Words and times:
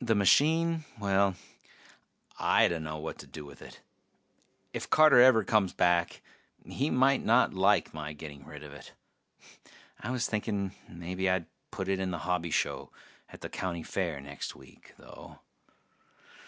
The 0.00 0.16
machine? 0.16 0.84
Well, 0.98 1.36
I 2.36 2.66
dunno 2.66 2.98
what 2.98 3.16
to 3.20 3.28
do 3.28 3.44
with 3.44 3.62
it. 3.62 3.80
If 4.72 4.90
Carter 4.90 5.20
ever 5.20 5.44
comes 5.44 5.72
back 5.72 6.20
he 6.64 6.90
might 6.90 7.24
not 7.24 7.54
like 7.54 7.94
my 7.94 8.12
getting 8.12 8.44
rid 8.44 8.64
of 8.64 8.72
it. 8.72 8.92
I 10.00 10.10
was 10.10 10.26
thinking 10.26 10.74
mebbe 10.88 11.28
I'd 11.30 11.46
put 11.70 11.86
it 11.86 12.00
in 12.00 12.10
the 12.10 12.18
hobby 12.26 12.50
show 12.50 12.90
at 13.28 13.40
the 13.40 13.48
county 13.48 13.84
fair 13.84 14.20
next 14.20 14.56
week, 14.56 14.94
though. 14.98 15.38